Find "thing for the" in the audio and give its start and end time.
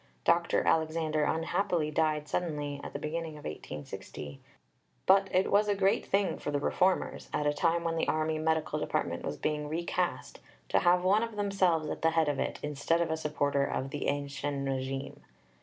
6.07-6.59